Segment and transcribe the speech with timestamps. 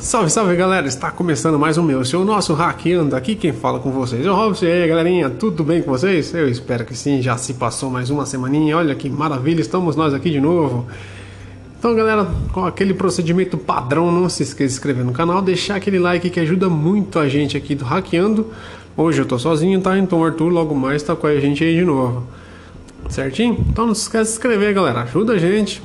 [0.00, 0.86] Salve, salve galera!
[0.86, 3.16] Está começando mais um meu, seu nosso hackeando.
[3.16, 4.66] Aqui quem fala com vocês é o Robson.
[4.66, 6.32] E aí galerinha, tudo bem com vocês?
[6.32, 8.76] Eu espero que sim, já se passou mais uma semaninha.
[8.76, 10.86] Olha que maravilha, estamos nós aqui de novo.
[11.78, 15.74] Então galera, com aquele procedimento padrão, não se esqueça de se inscrever no canal, deixar
[15.74, 18.46] aquele like que ajuda muito a gente aqui do hackeando.
[18.96, 19.98] Hoje eu tô sozinho, tá?
[19.98, 22.24] Então o Arthur logo mais tá com a gente aí de novo.
[23.08, 23.64] Certinho?
[23.68, 25.02] Então não se esqueça de se inscrever, galera.
[25.02, 25.82] Ajuda a gente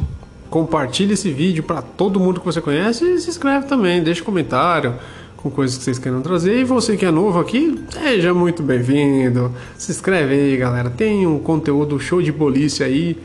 [0.53, 4.25] compartilhe esse vídeo para todo mundo que você conhece e se inscreve também, deixa um
[4.25, 4.93] comentário
[5.35, 6.59] com coisas que vocês queiram trazer.
[6.59, 9.51] E você que é novo aqui, seja muito bem-vindo.
[9.75, 10.91] Se inscreve aí, galera.
[10.91, 13.17] Tem um conteúdo show de polícia aí.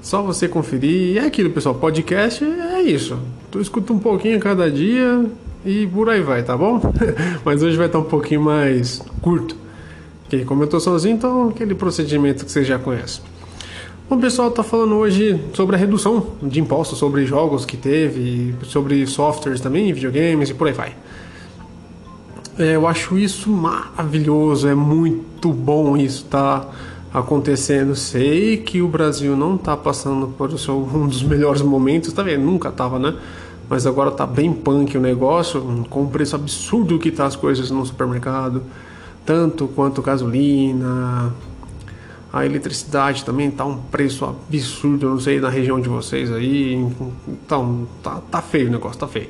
[0.00, 1.16] Só você conferir.
[1.16, 1.74] E é aquilo, pessoal.
[1.74, 3.18] Podcast é isso.
[3.50, 5.26] Tu escuta um pouquinho cada dia
[5.66, 6.80] e por aí vai, tá bom?
[7.44, 9.54] Mas hoje vai estar um pouquinho mais curto.
[10.22, 13.22] Porque como eu tô sozinho, então aquele procedimento que vocês já conhecem.
[14.10, 19.06] O pessoal está falando hoje sobre a redução de impostos sobre jogos que teve, sobre
[19.06, 20.96] softwares também, videogames e por aí vai.
[22.58, 26.66] É, eu acho isso maravilhoso, é muito bom isso tá
[27.12, 27.94] acontecendo.
[27.94, 32.44] Sei que o Brasil não está passando por seu, um dos melhores momentos, tá vendo?
[32.44, 33.14] Nunca tava, né?
[33.68, 37.70] Mas agora tá bem punk o negócio, com o preço absurdo que tá as coisas
[37.70, 38.62] no supermercado,
[39.26, 41.30] tanto quanto gasolina,
[42.32, 46.74] a eletricidade também tá um preço absurdo, eu não sei na região de vocês aí.
[47.26, 49.28] Então, tá, tá feio o negócio, tá feio.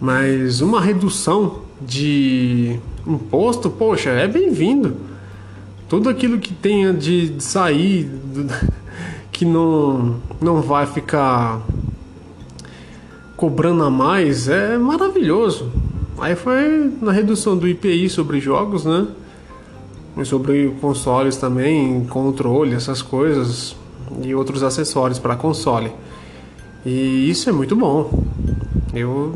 [0.00, 4.96] Mas uma redução de imposto, poxa, é bem-vindo.
[5.88, 8.10] Tudo aquilo que tenha de sair,
[9.30, 11.60] que não, não vai ficar
[13.36, 15.70] cobrando a mais, é maravilhoso.
[16.18, 19.06] Aí foi na redução do IPI sobre jogos, né?
[20.24, 23.76] Sobre consoles também, controle, essas coisas
[24.22, 25.92] e outros acessórios para console.
[26.84, 28.10] E isso é muito bom.
[28.94, 29.34] Eu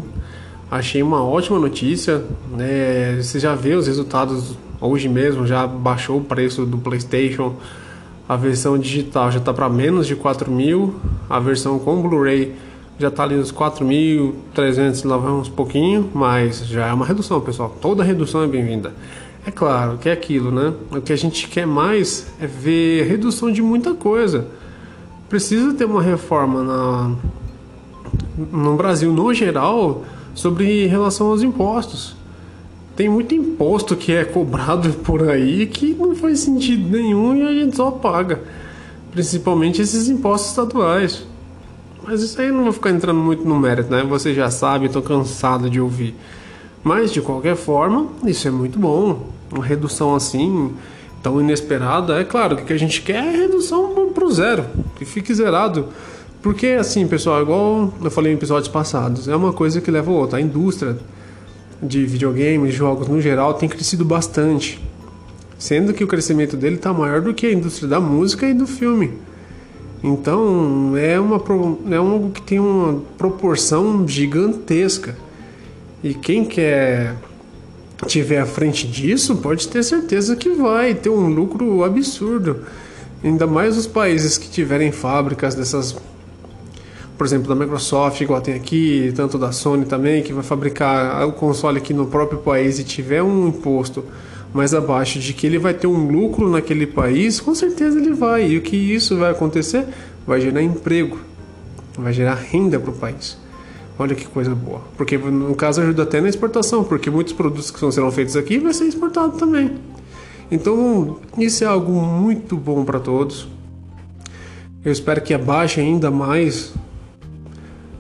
[0.71, 2.23] achei uma ótima notícia.
[2.59, 7.55] É, você já vê os resultados hoje mesmo, já baixou o preço do PlayStation.
[8.29, 10.95] A versão digital já está para menos de 4 mil.
[11.29, 12.55] A versão com Blu-ray
[12.99, 17.75] já está ali nos 4.300, lá vai uns pouquinho, mas já é uma redução, pessoal.
[17.81, 18.93] Toda redução é bem-vinda.
[19.47, 20.73] É claro que é aquilo, né?
[20.91, 24.47] O que a gente quer mais é ver redução de muita coisa.
[25.29, 27.17] Precisa ter uma reforma na,
[28.51, 30.03] no Brasil, no geral,
[30.35, 32.17] sobre relação aos impostos.
[32.97, 37.53] Tem muito imposto que é cobrado por aí que não faz sentido nenhum e a
[37.53, 38.41] gente só paga.
[39.11, 41.27] Principalmente esses impostos estaduais.
[42.03, 44.03] Mas isso aí eu não vou ficar entrando muito no mérito, né?
[44.05, 46.15] Você já sabe, estou cansado de ouvir.
[46.83, 49.34] Mas de qualquer forma, isso é muito bom.
[49.55, 50.75] Uma redução assim,
[51.23, 54.67] tão inesperada, é claro o que a gente quer é redução para o zero,
[54.97, 55.89] que fique zerado.
[56.43, 60.15] Porque assim, pessoal, igual eu falei em episódios passados, é uma coisa que leva a
[60.15, 60.39] outra.
[60.39, 60.99] A indústria
[61.83, 64.83] de videogames, jogos no geral, tem crescido bastante.
[65.59, 68.67] Sendo que o crescimento dele está maior do que a indústria da música e do
[68.67, 69.13] filme.
[70.03, 71.43] Então é, uma,
[71.91, 75.17] é algo que tem uma proporção gigantesca.
[76.03, 77.15] E quem quer
[78.05, 82.61] tiver à frente disso, pode ter certeza que vai ter um lucro absurdo.
[83.23, 85.97] Ainda mais os países que tiverem fábricas dessas,
[87.17, 91.33] por exemplo, da Microsoft, igual tem aqui, tanto da Sony também, que vai fabricar o
[91.33, 94.05] console aqui no próprio país e tiver um imposto
[94.53, 98.51] mais abaixo de que ele vai ter um lucro naquele país, com certeza ele vai.
[98.51, 99.85] E o que isso vai acontecer?
[100.27, 101.19] Vai gerar emprego,
[101.99, 103.44] vai gerar renda para o país.
[103.99, 104.81] Olha que coisa boa.
[104.97, 108.73] Porque no caso ajuda até na exportação, porque muitos produtos que serão feitos aqui vai
[108.73, 109.73] ser exportado também.
[110.51, 113.49] Então, isso é algo muito bom para todos.
[114.85, 116.75] Eu espero que abaixe ainda mais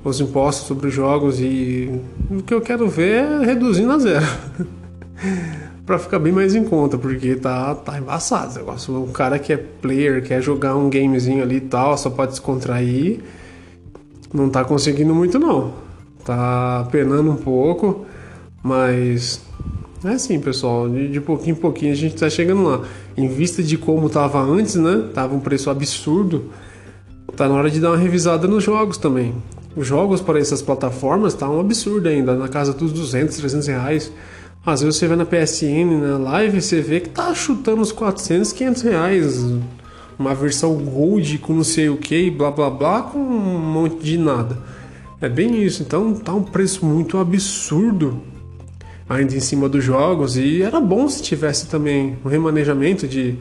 [0.02, 1.90] os impostos sobre os jogos e
[2.30, 4.26] o que eu quero ver é reduzindo a zero.
[5.86, 9.02] para ficar bem mais em conta, porque tá, tá embaçado esse negócio.
[9.02, 13.20] O cara que é player, quer jogar um gamezinho ali e tal, só pode descontrair,
[14.32, 15.83] não tá conseguindo muito não
[16.24, 18.06] tá penando um pouco,
[18.62, 19.42] mas
[20.04, 22.82] é assim, pessoal, de, de pouquinho em pouquinho a gente tá chegando lá.
[23.16, 25.08] Em vista de como tava antes, né?
[25.14, 26.50] Tava um preço absurdo.
[27.36, 29.34] Tá na hora de dar uma revisada nos jogos também.
[29.74, 34.12] Os jogos para essas plataformas tá um absurdo ainda, na casa dos 200, 300 reais.
[34.64, 38.52] Às vezes você vê na PSN, na live, você vê que tá chutando os 400,
[38.52, 39.44] 500 reais.
[40.18, 44.16] Uma versão Gold com não sei o que, blá blá blá, com um monte de
[44.16, 44.58] nada.
[45.20, 48.20] É bem isso, então tá um preço muito absurdo
[49.08, 53.36] ainda em cima dos jogos e era bom se tivesse também um remanejamento de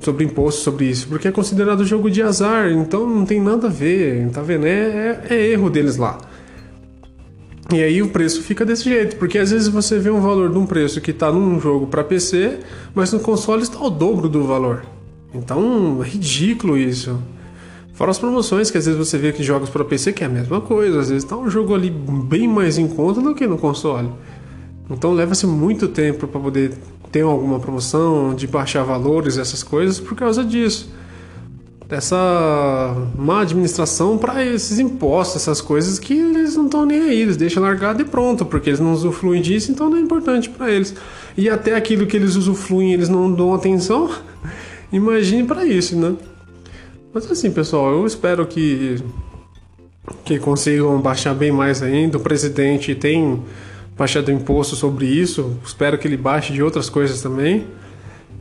[0.00, 3.70] sobre imposto sobre isso, porque é considerado jogo de azar, então não tem nada a
[3.70, 4.66] ver, tá vendo?
[4.66, 6.18] É, é, é erro deles lá.
[7.72, 10.58] E aí o preço fica desse jeito, porque às vezes você vê um valor de
[10.58, 12.58] um preço que está num jogo para PC,
[12.94, 14.84] mas no console está o dobro do valor.
[15.34, 17.18] Então, é ridículo isso.
[17.96, 20.28] Fora as promoções, que às vezes você vê que jogos para PC que é a
[20.28, 23.56] mesma coisa, às vezes está um jogo ali bem mais em conta do que no
[23.56, 24.10] console.
[24.90, 26.74] Então leva-se muito tempo para poder
[27.10, 30.92] ter alguma promoção, de baixar valores, essas coisas, por causa disso.
[31.88, 37.38] Dessa má administração para esses impostos, essas coisas que eles não estão nem aí, eles
[37.38, 40.94] deixam largado e pronto, porque eles não usufruem disso, então não é importante para eles.
[41.34, 44.10] E até aquilo que eles usufruem, eles não dão atenção,
[44.92, 46.14] imagine para isso, né?
[47.16, 49.02] Mas assim, pessoal, eu espero que
[50.22, 52.18] que consigam baixar bem mais ainda.
[52.18, 53.42] O presidente tem
[53.96, 55.58] baixado imposto sobre isso.
[55.64, 57.68] Espero que ele baixe de outras coisas também.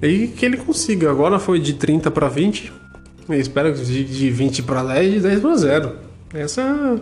[0.02, 1.10] E que ele consiga.
[1.10, 2.74] Agora foi de 30 para 20.
[3.30, 5.96] Eu espero que de 20 para 10 de 10 para 0.
[6.34, 7.00] Essa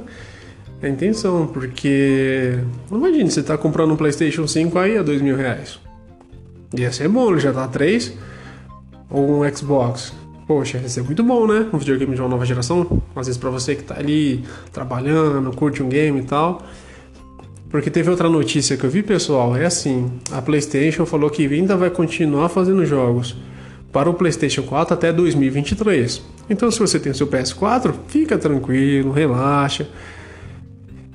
[0.79, 2.59] é a intenção, porque
[2.91, 5.79] imagine você tá comprando um PlayStation 5 aí a 2 mil reais.
[6.77, 8.13] Ia ser bom, ele já tá 3.
[9.09, 10.21] Ou um Xbox.
[10.45, 11.67] Poxa, ia ser muito bom, né?
[11.71, 13.01] Um videogame de uma nova geração.
[13.15, 16.61] Às vezes para você que tá ali trabalhando, curte um game e tal.
[17.69, 21.75] Porque teve outra notícia que eu vi, pessoal, é assim, a PlayStation falou que ainda
[21.75, 23.35] vai continuar fazendo jogos
[23.91, 26.21] para o PlayStation 4 até 2023.
[26.49, 29.87] Então, se você tem seu PS4, fica tranquilo, relaxa.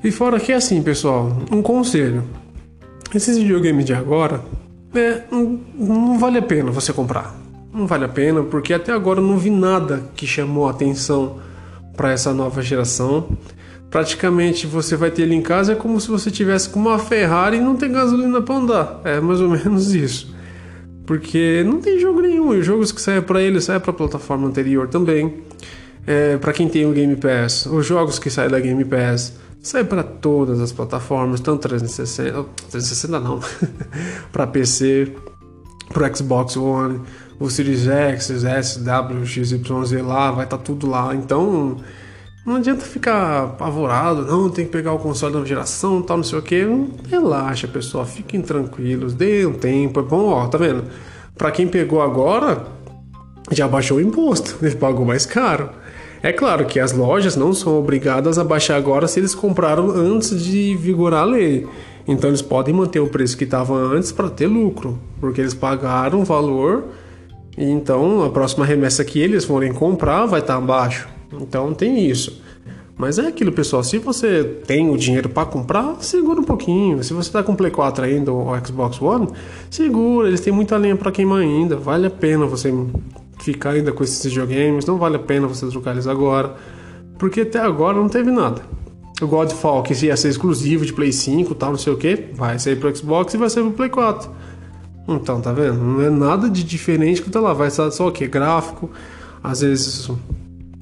[0.03, 2.25] E fora que é assim, pessoal, um conselho.
[3.15, 4.41] Esses videogames de agora,
[4.95, 7.48] é, não vale a pena você comprar
[7.79, 11.39] não vale a pena, porque até agora eu não vi nada que chamou atenção
[11.97, 13.37] para essa nova geração.
[13.89, 17.57] Praticamente você vai ter ele em casa é como se você tivesse com uma Ferrari
[17.57, 19.01] e não tem gasolina para andar.
[19.05, 20.35] É mais ou menos isso.
[21.07, 23.95] Porque não tem jogo nenhum, e os jogos que saem para ele saem para a
[23.95, 25.43] plataforma anterior também.
[26.07, 29.85] É, para quem tem o Game Pass, os jogos que saem da Game Pass saem
[29.85, 33.41] para todas as plataformas, tanto 360, 360 não,
[34.33, 35.13] para PC,
[35.93, 37.01] para Xbox One,
[37.38, 41.14] o Series X, S, W, X, Y, Z lá, vai estar tá tudo lá.
[41.14, 41.76] Então
[42.44, 46.38] não adianta ficar apavorado, não, tem que pegar o console da geração, tal, não sei
[46.38, 46.67] o que.
[47.08, 50.85] Relaxa, pessoal, fiquem tranquilos, dê um tempo, é bom, ó, tá vendo?
[51.37, 52.67] Para quem pegou agora,
[53.52, 55.70] já baixou o imposto, ele pagou mais caro.
[56.23, 60.43] É claro que as lojas não são obrigadas a baixar agora se eles compraram antes
[60.43, 61.67] de vigorar a lei.
[62.08, 66.23] Então eles podem manter o preço que estava antes para ter lucro, porque eles pagaram
[66.23, 66.84] o valor
[67.64, 71.08] então a próxima remessa que eles forem comprar vai estar abaixo.
[71.40, 72.40] Então tem isso.
[72.99, 73.84] Mas é aquilo, pessoal.
[73.84, 77.02] Se você tem o dinheiro para comprar, segura um pouquinho.
[77.05, 79.28] Se você está com o Play 4 ainda ou Xbox One,
[79.70, 80.26] segura.
[80.26, 81.76] Eles têm muita lenha para queimar ainda.
[81.76, 82.75] Vale a pena você
[83.38, 84.84] ficar ainda com esses videogames.
[84.84, 86.56] Não vale a pena você trocar eles agora.
[87.19, 88.62] Porque até agora não teve nada.
[89.22, 92.58] O Godfall, que ia ser exclusivo de Play 5 tal, não sei o que, vai
[92.58, 94.31] sair pro Xbox e vai sair pro Play 4.
[95.08, 95.82] Então, tá vendo?
[95.82, 97.55] Não é nada de diferente que tá lá.
[97.55, 98.26] Vai só, o que?
[98.26, 98.90] Gráfico,
[99.43, 100.10] às vezes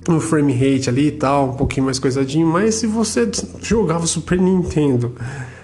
[0.09, 2.47] um frame rate ali e tal, um pouquinho mais coisadinho.
[2.47, 3.31] Mas se você
[3.63, 5.15] jogava Super Nintendo,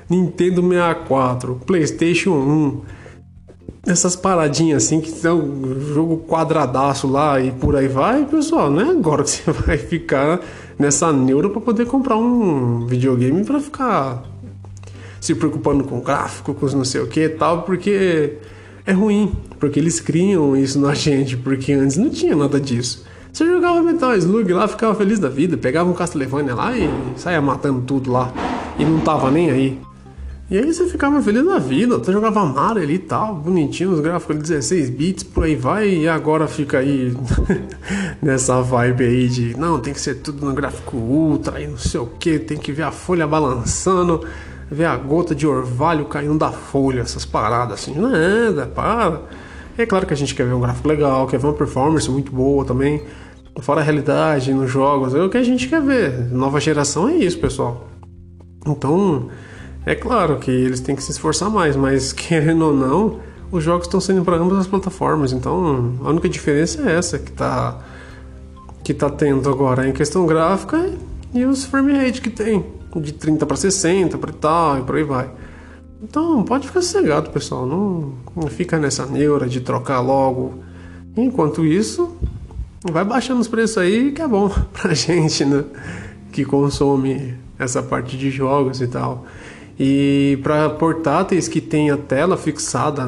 [0.09, 2.81] Nintendo 64, PlayStation 1,
[3.87, 5.43] essas paradinhas assim que são
[5.93, 10.41] jogo quadradaço lá e por aí vai, pessoal, não é agora que você vai ficar
[10.79, 14.32] nessa neura para poder comprar um videogame para ficar
[15.23, 18.39] se preocupando com gráfico, com não sei o que e tal, porque
[18.85, 23.05] é ruim, porque eles criam isso na gente, porque antes não tinha nada disso.
[23.33, 27.41] Você jogava Metal Slug lá, ficava feliz da vida, pegava um Castlevania lá e saía
[27.41, 28.35] matando tudo lá,
[28.77, 29.79] e não tava nem aí.
[30.51, 34.01] E aí você ficava feliz da vida, você jogava Mario ali e tal, bonitinho, os
[34.01, 37.17] gráficos de 16 bits, por aí vai, e agora fica aí
[38.21, 42.01] nessa vibe aí de não, tem que ser tudo no gráfico ultra e não sei
[42.01, 44.27] o que, tem que ver a folha balançando
[44.73, 49.21] ver a gota de orvalho caindo da folha, essas paradas assim, nada, para.
[49.77, 52.33] É claro que a gente quer ver um gráfico legal, quer ver uma performance muito
[52.33, 53.03] boa também,
[53.61, 56.33] fora a realidade nos jogos, é o que a gente quer ver.
[56.33, 57.89] Nova geração é isso, pessoal.
[58.67, 59.29] Então,
[59.85, 63.87] é claro que eles têm que se esforçar mais, mas querendo ou não, os jogos
[63.87, 67.79] estão sendo para ambas as plataformas, então a única diferença é essa que tá
[68.83, 70.91] que tá tendo agora em questão gráfica
[71.33, 75.05] e os frame rate que tem de 30 para 60 para tal e por aí
[75.05, 75.31] vai.
[76.03, 77.67] Então pode ficar sossegado, pessoal.
[77.67, 80.55] Não, não fica nessa neura de trocar logo.
[81.17, 82.17] Enquanto isso,
[82.91, 85.65] vai baixando os preços aí que é bom pra gente, né?
[86.33, 89.25] Que consome essa parte de jogos e tal.
[89.79, 93.07] E para portáteis que tem a tela fixada,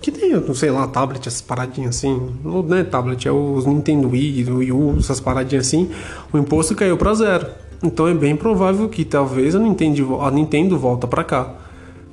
[0.00, 4.10] que tem, não sei lá, tablet, essas paradinhas assim, não é tablet, é os Nintendo
[4.10, 5.90] Wii, o Wii U, essas paradinhas assim,
[6.32, 7.46] o imposto caiu para zero.
[7.82, 11.54] Então é bem provável que talvez a Nintendo, a Nintendo volta para cá.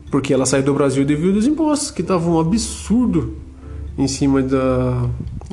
[0.10, 3.36] Porque ela saiu do Brasil devido aos impostos, que estavam um absurdo
[3.98, 5.04] em cima da,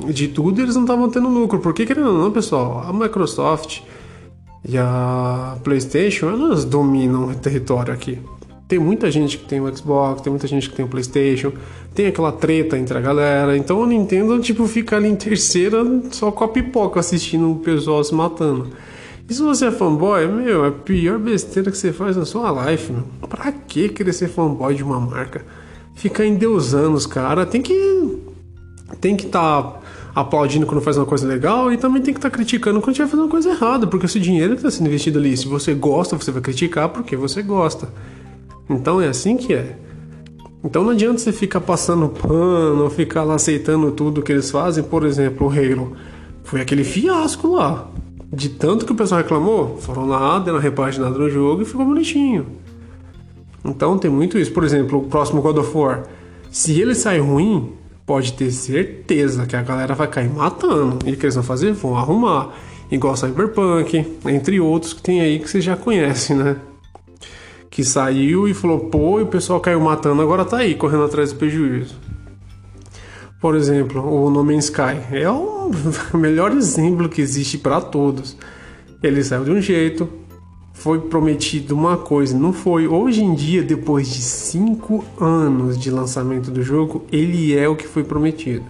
[0.07, 1.59] de tudo e eles não estavam tendo lucro.
[1.59, 3.81] Porque, querendo ou não, pessoal, a Microsoft
[4.67, 8.19] e a PlayStation, elas dominam o território aqui.
[8.67, 11.51] Tem muita gente que tem o Xbox, tem muita gente que tem o PlayStation,
[11.93, 13.55] tem aquela treta entre a galera.
[13.55, 18.03] Então a Nintendo, tipo, fica ali em terceira só com a pipoca assistindo o pessoal
[18.03, 18.69] se matando.
[19.27, 22.69] E se você é fanboy, meu, é a pior besteira que você faz na sua
[22.69, 23.03] life, meu.
[23.27, 25.43] Pra que querer ser fanboy de uma marca?
[25.95, 28.17] Ficar endeusando os caras, tem que.
[29.01, 29.79] Tem que estar tá
[30.13, 33.09] aplaudindo quando faz uma coisa legal e também tem que estar tá criticando quando estiver
[33.09, 36.15] fazendo uma coisa errada, porque esse dinheiro que está sendo investido ali, se você gosta,
[36.15, 37.89] você vai criticar porque você gosta.
[38.69, 39.75] Então é assim que é.
[40.63, 44.83] Então não adianta você ficar passando pano ficar lá aceitando tudo que eles fazem.
[44.83, 45.95] Por exemplo, o Halo.
[46.43, 47.89] Foi aquele fiasco lá.
[48.35, 52.45] De tanto que o pessoal reclamou, foram lá, deram repaginado no jogo e ficou bonitinho.
[53.63, 54.51] Então tem muito isso.
[54.51, 56.03] Por exemplo, o próximo God of War.
[56.51, 57.71] Se ele sair ruim,
[58.05, 60.99] pode ter certeza que a galera vai cair matando.
[61.05, 61.71] E o que eles vão fazer?
[61.71, 62.53] Vão arrumar.
[62.91, 66.57] Igual Cyberpunk, entre outros que tem aí que você já conhece, né?
[67.75, 71.33] que saiu e falou, pô, e o pessoal caiu matando, agora tá aí, correndo atrás
[71.33, 71.95] do prejuízo.
[73.41, 75.29] Por exemplo, o No Man's Sky é
[76.13, 78.37] o melhor exemplo que existe para todos.
[79.01, 80.09] Ele saiu de um jeito,
[80.73, 82.87] foi prometido uma coisa, não foi.
[82.87, 87.87] Hoje em dia, depois de 5 anos de lançamento do jogo, ele é o que
[87.87, 88.65] foi prometido.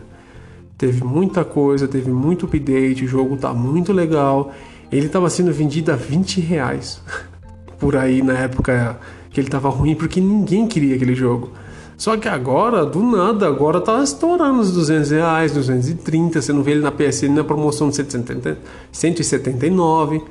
[0.77, 4.53] Teve muita coisa, teve muito update, o jogo tá muito legal.
[4.91, 7.01] Ele estava sendo vendido a 20 reais.
[7.79, 8.99] por aí na época
[9.29, 11.51] que ele tava ruim, porque ninguém queria aquele jogo.
[11.97, 16.41] Só que agora, do nada, agora tá estourando os 200 reais, 230.
[16.41, 20.21] Você não vê ele na PSN na promoção de 179.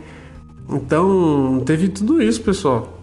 [0.69, 3.01] Então, teve tudo isso, pessoal.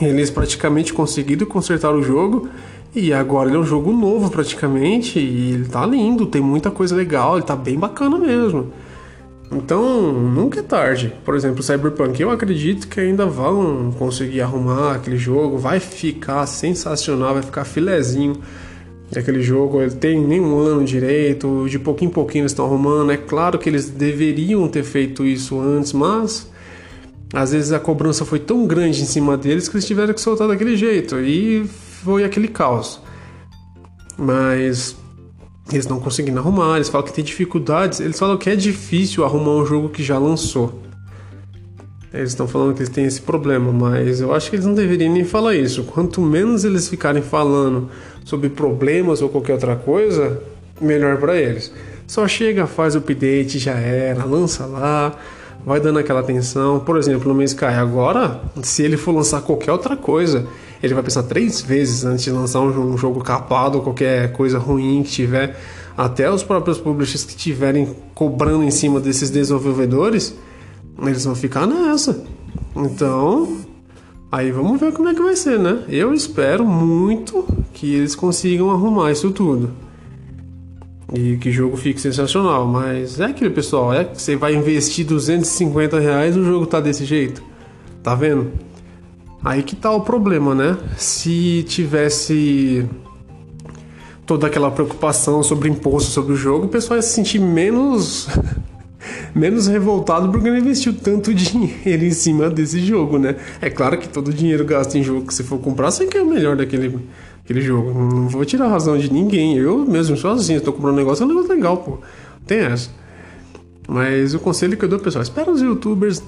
[0.00, 2.48] Eles praticamente conseguiram consertar o jogo.
[2.94, 5.18] E agora ele é um jogo novo, praticamente.
[5.18, 8.72] E ele tá lindo, tem muita coisa legal, ele tá bem bacana mesmo.
[9.50, 11.12] Então, nunca é tarde.
[11.24, 17.34] Por exemplo, Cyberpunk, eu acredito que ainda vão conseguir arrumar aquele jogo, vai ficar sensacional,
[17.34, 18.40] vai ficar filezinho.
[19.14, 23.12] Aquele jogo ele tem nem um ano direito, de pouquinho em pouquinho eles estão arrumando.
[23.12, 26.50] É claro que eles deveriam ter feito isso antes, mas
[27.32, 30.48] às vezes a cobrança foi tão grande em cima deles que eles tiveram que soltar
[30.48, 31.64] daquele jeito e
[32.02, 33.00] foi aquele caos.
[34.18, 34.96] Mas
[35.72, 39.52] eles não conseguindo arrumar, eles falam que tem dificuldades, eles falam que é difícil arrumar
[39.52, 40.82] um jogo que já lançou.
[42.14, 45.12] Eles estão falando que eles têm esse problema, mas eu acho que eles não deveriam
[45.12, 45.84] nem falar isso.
[45.84, 47.90] Quanto menos eles ficarem falando
[48.24, 50.40] sobre problemas ou qualquer outra coisa,
[50.80, 51.72] melhor para eles.
[52.06, 55.14] Só chega, faz o update, já era, lança lá,
[55.64, 56.80] vai dando aquela atenção.
[56.80, 60.46] Por exemplo, no mês Sky agora, se ele for lançar qualquer outra coisa,
[60.82, 65.02] ele vai pensar três vezes antes de lançar um, jogo capado ou qualquer coisa ruim
[65.02, 65.58] que tiver.
[65.96, 70.34] Até os próprios publishers que estiverem cobrando em cima desses desenvolvedores,
[71.00, 72.22] eles vão ficar nessa.
[72.74, 73.56] Então,
[74.30, 75.82] aí vamos ver como é que vai ser, né?
[75.88, 79.70] Eu espero muito que eles consigam arrumar isso tudo.
[81.14, 82.66] E que o jogo fique sensacional.
[82.66, 83.94] Mas é aquilo, pessoal.
[83.94, 87.42] É que você vai investir 250 reais o jogo tá desse jeito.
[88.02, 88.52] Tá vendo?
[89.44, 90.76] Aí que tá o problema, né?
[90.96, 92.84] Se tivesse
[94.24, 98.28] toda aquela preocupação sobre imposto sobre o jogo, o pessoal ia se sentir menos
[99.32, 103.36] menos revoltado porque não investiu tanto dinheiro em cima desse jogo, né?
[103.60, 106.26] É claro que todo dinheiro gasto em jogo que você for comprar, você quer o
[106.26, 106.98] melhor daquele
[107.44, 107.92] aquele jogo.
[107.92, 109.56] Não vou tirar a razão de ninguém.
[109.56, 111.98] Eu mesmo sozinho estou comprando um negócio, é um negócio legal, pô.
[112.44, 112.90] Tem essa.
[113.88, 116.20] Mas o conselho que eu dou, pessoal, espera os youtubers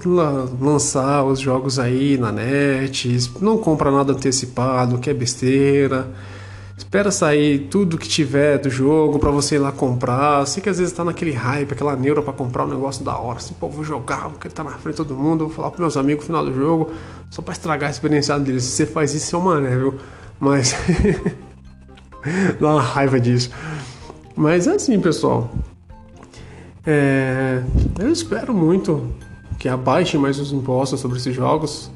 [0.61, 6.09] lançar os jogos aí na net, não compra nada antecipado, que é besteira.
[6.77, 10.47] Espera sair tudo que tiver do jogo para você ir lá comprar.
[10.47, 13.39] Sei que às vezes tá naquele hype, aquela neura para comprar um negócio da hora.
[13.39, 15.97] Assim, pô, vou jogar, porque tá na frente de todo mundo, vou falar pros meus
[15.97, 16.93] amigos no final do jogo,
[17.31, 18.63] só para estragar a experiência deles.
[18.63, 19.97] Se você faz isso, é uma mané, viu?
[20.39, 20.77] Mas.
[22.61, 23.51] dá uma raiva disso.
[24.37, 25.51] Mas é assim, pessoal.
[26.91, 27.63] É,
[27.99, 29.13] eu espero muito
[29.59, 31.91] que abaixe mais os impostos sobre esses jogos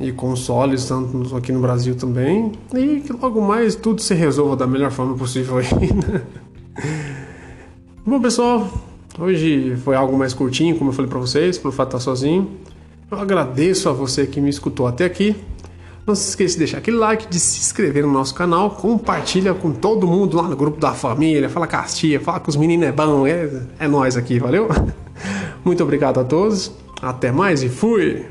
[0.00, 4.66] e consoles, tanto aqui no Brasil também, e que logo mais tudo se resolva da
[4.66, 6.22] melhor forma possível aí, né?
[8.06, 8.70] Bom, pessoal,
[9.18, 12.48] hoje foi algo mais curtinho, como eu falei para vocês, pelo fato de estar sozinho.
[13.10, 15.36] Eu agradeço a você que me escutou até aqui.
[16.06, 19.72] Não se esqueça de deixar aquele like, de se inscrever no nosso canal, compartilha com
[19.72, 22.86] todo mundo lá no grupo da família, fala com as tia, fala com os meninos
[22.88, 24.68] é bom, é, é nós aqui, valeu?
[25.64, 26.70] Muito obrigado a todos,
[27.00, 28.26] Até mais e fui!